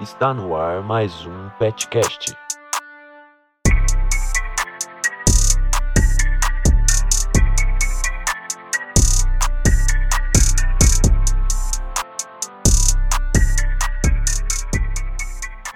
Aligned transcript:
Está 0.00 0.32
no 0.32 0.56
ar 0.56 0.82
mais 0.82 1.26
um 1.26 1.50
Petcast. 1.58 2.34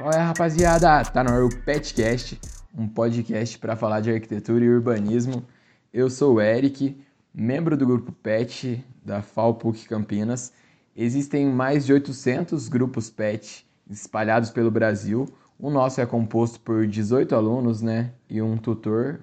Olha 0.00 0.23
rapaziada, 0.23 1.04
tá 1.04 1.22
no 1.22 1.30
ar 1.30 1.43
o 1.43 1.50
Petcast, 1.62 2.41
um 2.75 2.88
podcast 2.88 3.59
para 3.59 3.77
falar 3.77 4.00
de 4.00 4.11
arquitetura 4.11 4.64
e 4.64 4.70
urbanismo. 4.70 5.45
Eu 5.93 6.09
sou 6.09 6.36
o 6.36 6.41
Eric, 6.41 6.98
membro 7.34 7.77
do 7.77 7.84
grupo 7.84 8.11
PET 8.11 8.82
da 9.04 9.20
FAUPUC 9.20 9.86
Campinas. 9.86 10.50
Existem 10.96 11.45
mais 11.45 11.85
de 11.85 11.93
800 11.93 12.71
grupos 12.71 13.11
PET 13.11 13.67
espalhados 13.88 14.50
pelo 14.50 14.70
Brasil. 14.70 15.26
O 15.58 15.70
nosso 15.70 16.00
é 16.00 16.06
composto 16.06 16.61
por 16.61 16.86
18 16.86 17.34
alunos, 17.34 17.80
né, 17.82 18.12
e 18.29 18.40
um 18.43 18.57
tutor. 18.57 19.20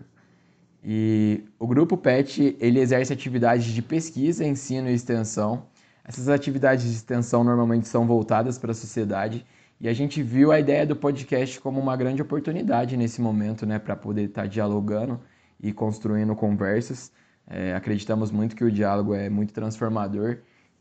E 0.83 1.43
o 1.59 1.67
grupo 1.67 1.97
PET, 1.97 2.55
ele 2.59 2.79
exerce 2.79 3.13
atividades 3.13 3.65
de 3.65 3.81
pesquisa, 3.81 4.45
ensino 4.45 4.89
e 4.89 4.93
extensão. 4.93 5.67
Essas 6.03 6.27
atividades 6.27 6.85
de 6.85 6.91
extensão 6.91 7.43
normalmente 7.43 7.87
são 7.87 8.07
voltadas 8.07 8.57
para 8.57 8.71
a 8.71 8.73
sociedade 8.73 9.45
e 9.79 9.87
a 9.87 9.93
gente 9.93 10.21
viu 10.21 10.51
a 10.51 10.59
ideia 10.59 10.85
do 10.85 10.95
podcast 10.95 11.59
como 11.59 11.79
uma 11.79 11.95
grande 11.95 12.21
oportunidade 12.21 12.95
nesse 12.95 13.19
momento, 13.19 13.65
né, 13.65 13.79
para 13.79 13.95
poder 13.95 14.25
estar 14.25 14.47
dialogando 14.47 15.19
e 15.59 15.73
construindo 15.73 16.35
conversas. 16.35 17.11
É, 17.47 17.73
acreditamos 17.73 18.31
muito 18.31 18.55
que 18.55 18.63
o 18.63 18.71
diálogo 18.71 19.13
é 19.13 19.29
muito 19.29 19.53
transformador. 19.53 20.37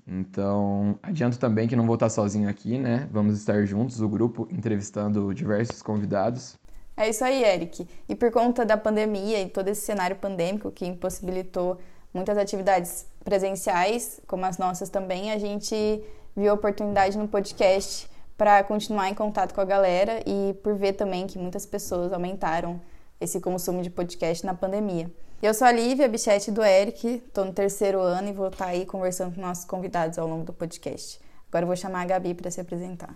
Então, 0.06 0.98
adianto 1.02 1.38
também 1.38 1.68
que 1.68 1.76
não 1.76 1.86
vou 1.86 1.94
estar 1.94 2.10
sozinho 2.10 2.48
aqui, 2.48 2.78
né? 2.78 3.08
Vamos 3.12 3.38
estar 3.38 3.64
juntos, 3.64 4.00
o 4.00 4.08
grupo, 4.08 4.48
entrevistando 4.50 5.32
diversos 5.34 5.82
convidados. 5.82 6.58
É 6.96 7.08
isso 7.08 7.24
aí, 7.24 7.42
Eric. 7.44 7.86
E 8.08 8.14
por 8.14 8.30
conta 8.30 8.64
da 8.64 8.76
pandemia 8.76 9.40
e 9.40 9.48
todo 9.48 9.68
esse 9.68 9.82
cenário 9.82 10.16
pandêmico 10.16 10.70
que 10.70 10.84
impossibilitou 10.86 11.78
muitas 12.12 12.36
atividades 12.36 13.06
presenciais, 13.24 14.20
como 14.26 14.44
as 14.44 14.58
nossas 14.58 14.88
também, 14.88 15.30
a 15.32 15.38
gente 15.38 16.02
viu 16.36 16.50
a 16.50 16.54
oportunidade 16.54 17.16
no 17.16 17.28
podcast 17.28 18.10
para 18.36 18.62
continuar 18.64 19.08
em 19.08 19.14
contato 19.14 19.54
com 19.54 19.60
a 19.60 19.64
galera 19.64 20.20
e 20.26 20.54
por 20.62 20.74
ver 20.74 20.94
também 20.94 21.26
que 21.26 21.38
muitas 21.38 21.66
pessoas 21.66 22.12
aumentaram 22.12 22.80
esse 23.20 23.40
consumo 23.40 23.82
de 23.82 23.90
podcast 23.90 24.44
na 24.46 24.54
pandemia. 24.54 25.10
Eu 25.42 25.52
sou 25.54 25.66
a 25.66 25.72
Lívia 25.72 26.08
Bichete 26.08 26.50
do 26.50 26.62
Eric, 26.62 27.06
estou 27.06 27.44
no 27.44 27.52
terceiro 27.52 28.00
ano 28.00 28.28
e 28.28 28.32
vou 28.32 28.48
estar 28.48 28.66
tá 28.66 28.70
aí 28.70 28.86
conversando 28.86 29.34
com 29.34 29.40
nossos 29.40 29.64
convidados 29.64 30.18
ao 30.18 30.26
longo 30.26 30.44
do 30.44 30.52
podcast. 30.52 31.20
Agora 31.48 31.64
eu 31.64 31.66
vou 31.66 31.76
chamar 31.76 32.02
a 32.02 32.06
Gabi 32.06 32.34
para 32.34 32.50
se 32.50 32.60
apresentar. 32.60 33.14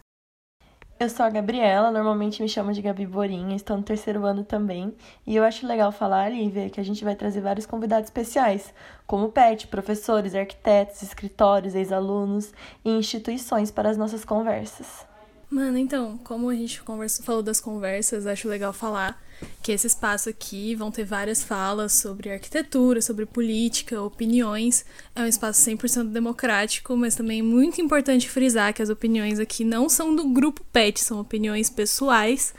Eu 0.98 1.11
sou 1.11 1.27
a 1.27 1.30
Gabriela, 1.30 1.91
normalmente 1.91 2.41
me 2.41 2.48
chamam 2.48 2.72
de 2.72 2.80
Gabi 2.80 3.05
Borinha, 3.05 3.56
estou 3.56 3.77
no 3.77 3.83
terceiro 3.83 4.24
ano 4.24 4.44
também. 4.44 4.94
E 5.27 5.34
eu 5.34 5.42
acho 5.42 5.66
legal 5.66 5.91
falar, 5.91 6.30
Lívia, 6.30 6.70
que 6.70 6.80
a 6.80 6.84
gente 6.84 7.02
vai 7.02 7.16
trazer 7.16 7.41
vários 7.41 7.66
convidados 7.66 8.06
especiais, 8.06 8.72
como 9.06 9.30
PET, 9.30 9.66
professores, 9.66 10.34
arquitetos, 10.34 11.02
escritórios, 11.02 11.74
ex-alunos 11.74 12.52
e 12.84 12.91
instituições 12.91 13.70
para 13.70 13.91
as 13.91 13.96
nossas 13.96 14.24
conversas. 14.24 15.13
Mano, 15.55 15.78
então, 15.78 16.19
como 16.24 16.50
a 16.50 16.55
gente 16.56 16.83
conversou, 16.83 17.24
falou 17.24 17.41
das 17.41 17.60
conversas, 17.60 18.27
acho 18.27 18.48
legal 18.48 18.72
falar 18.72 19.22
que 19.62 19.70
esse 19.70 19.86
espaço 19.86 20.28
aqui 20.28 20.74
vão 20.74 20.91
ter 20.91 21.05
várias 21.05 21.44
falas 21.44 21.92
sobre 21.92 22.28
arquitetura, 22.28 23.00
sobre 23.00 23.24
política, 23.24 24.02
opiniões. 24.02 24.84
É 25.14 25.22
um 25.22 25.28
espaço 25.28 25.64
100% 25.70 26.11
democrático, 26.11 26.96
mas 26.96 27.14
também 27.14 27.38
é 27.38 27.42
muito 27.44 27.80
importante 27.80 28.28
frisar 28.28 28.74
que 28.74 28.83
as 28.83 28.88
opiniões 28.88 29.38
aqui 29.38 29.62
não 29.62 29.88
são 29.88 30.12
do 30.16 30.28
grupo 30.28 30.61
PET, 30.72 31.00
são 31.00 31.20
opiniões 31.20 31.70
pessoais. 31.70 32.52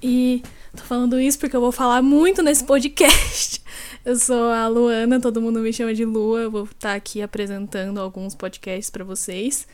E 0.00 0.40
tô 0.70 0.84
falando 0.84 1.18
isso 1.18 1.36
porque 1.36 1.56
eu 1.56 1.60
vou 1.60 1.72
falar 1.72 2.00
muito 2.00 2.44
nesse 2.44 2.62
podcast. 2.62 3.60
Eu 4.06 4.14
sou 4.16 4.50
a 4.50 4.68
Luana, 4.68 5.20
todo 5.20 5.42
mundo 5.42 5.58
me 5.58 5.72
chama 5.72 5.92
de 5.92 6.04
Lua. 6.04 6.42
Eu 6.42 6.50
vou 6.50 6.62
estar 6.62 6.94
aqui 6.94 7.20
apresentando 7.20 7.98
alguns 7.98 8.36
podcasts 8.36 8.88
para 8.88 9.04
vocês. 9.04 9.66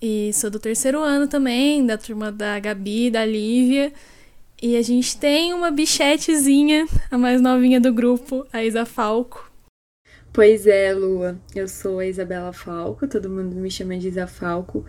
E 0.00 0.30
sou 0.34 0.50
do 0.50 0.58
terceiro 0.58 1.00
ano 1.00 1.26
também, 1.26 1.84
da 1.86 1.96
turma 1.96 2.30
da 2.30 2.58
Gabi, 2.60 3.10
da 3.10 3.24
Lívia. 3.24 3.92
E 4.60 4.76
a 4.76 4.82
gente 4.82 5.16
tem 5.18 5.54
uma 5.54 5.70
bichetezinha, 5.70 6.86
a 7.10 7.16
mais 7.16 7.40
novinha 7.40 7.80
do 7.80 7.92
grupo, 7.92 8.46
a 8.52 8.64
Isa 8.64 8.84
Falco. 8.84 9.50
Pois 10.32 10.66
é, 10.66 10.92
Lua. 10.92 11.38
Eu 11.54 11.66
sou 11.66 11.98
a 11.98 12.06
Isabela 12.06 12.52
Falco, 12.52 13.08
todo 13.08 13.30
mundo 13.30 13.56
me 13.56 13.70
chama 13.70 13.96
de 13.96 14.08
Isa 14.08 14.26
Falco. 14.26 14.84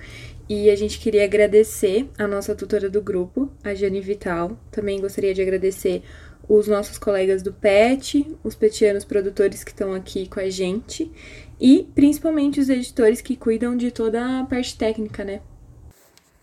E 0.50 0.70
a 0.70 0.76
gente 0.76 1.00
queria 1.00 1.24
agradecer 1.24 2.10
a 2.18 2.28
nossa 2.28 2.54
tutora 2.54 2.90
do 2.90 3.02
grupo, 3.02 3.50
a 3.64 3.74
Jane 3.74 4.02
Vital. 4.02 4.58
Também 4.72 5.00
gostaria 5.00 5.34
de 5.34 5.42
agradecer 5.42 6.04
os 6.48 6.68
nossos 6.68 6.98
colegas 6.98 7.44
do 7.44 7.52
PET, 7.52 8.36
os 8.44 8.56
petianos 8.56 9.04
produtores 9.04 9.64
que 9.64 9.72
estão 9.72 9.94
aqui 9.94 10.28
com 10.28 10.40
a 10.40 10.50
gente 10.50 11.12
e 11.60 11.90
principalmente 11.94 12.60
os 12.60 12.70
editores 12.70 13.22
que 13.22 13.36
cuidam 13.36 13.76
de 13.76 13.92
toda 13.92 14.40
a 14.40 14.46
parte 14.46 14.78
técnica, 14.78 15.24
né? 15.24 15.42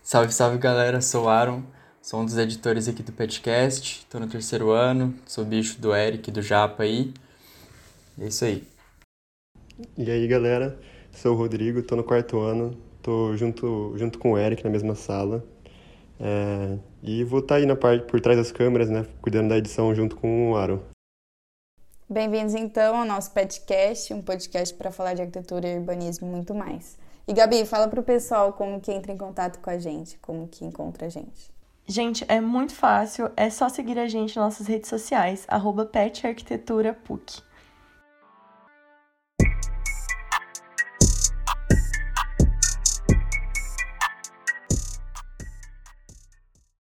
Salve, 0.03 0.33
salve 0.33 0.57
galera, 0.57 1.01
sou 1.01 1.25
o 1.25 1.29
Aaron. 1.29 1.63
Sou 2.05 2.21
um 2.21 2.25
dos 2.25 2.37
editores 2.37 2.87
aqui 2.87 3.01
do 3.01 3.11
podcast, 3.11 4.05
tô 4.07 4.19
no 4.19 4.27
terceiro 4.27 4.69
ano, 4.69 5.15
sou 5.25 5.43
bicho 5.43 5.81
do 5.81 5.91
Eric, 5.91 6.29
do 6.29 6.39
Japa 6.39 6.83
aí. 6.83 7.11
É 8.19 8.27
isso 8.27 8.45
aí. 8.45 8.63
E 9.97 10.11
aí 10.11 10.27
galera, 10.27 10.79
sou 11.11 11.33
o 11.33 11.35
Rodrigo, 11.35 11.81
tô 11.81 11.95
no 11.95 12.03
quarto 12.03 12.37
ano, 12.37 12.77
tô 13.01 13.35
junto, 13.35 13.97
junto 13.97 14.19
com 14.19 14.33
o 14.33 14.37
Eric 14.37 14.63
na 14.63 14.69
mesma 14.69 14.93
sala. 14.93 15.43
É, 16.19 16.77
e 17.03 17.23
vou 17.23 17.39
estar 17.39 17.55
tá 17.55 17.59
aí 17.59 17.65
na 17.65 17.75
parte 17.75 18.05
por 18.05 18.21
trás 18.21 18.37
das 18.37 18.51
câmeras, 18.51 18.89
né, 18.89 19.05
cuidando 19.21 19.49
da 19.49 19.57
edição 19.57 19.93
junto 19.93 20.15
com 20.15 20.51
o 20.51 20.55
Aaron. 20.55 20.79
Bem-vindos 22.07 22.53
então 22.53 22.97
ao 22.97 23.05
nosso 23.05 23.31
podcast, 23.31 24.13
um 24.13 24.21
podcast 24.21 24.75
para 24.75 24.91
falar 24.91 25.15
de 25.15 25.21
arquitetura 25.21 25.67
e 25.67 25.77
urbanismo 25.77 26.27
e 26.27 26.31
muito 26.31 26.53
mais. 26.53 26.97
E 27.27 27.33
Gabi, 27.33 27.65
fala 27.65 27.87
para 27.87 27.99
o 27.99 28.03
pessoal 28.03 28.53
como 28.53 28.79
que 28.79 28.91
entra 28.91 29.11
em 29.11 29.17
contato 29.17 29.59
com 29.59 29.69
a 29.71 29.79
gente, 29.79 30.17
como 30.19 30.47
que 30.47 30.63
encontra 30.63 31.07
a 31.07 31.09
gente. 31.09 31.51
Gente, 31.87 32.23
é 32.27 32.39
muito 32.39 32.73
fácil, 32.73 33.31
é 33.35 33.49
só 33.49 33.69
seguir 33.69 33.97
a 33.97 34.07
gente 34.07 34.35
nas 34.35 34.45
nossas 34.45 34.67
redes 34.67 34.89
sociais, 34.89 35.45
arroba 35.47 35.85
petarquitetura.puc. 35.85 37.43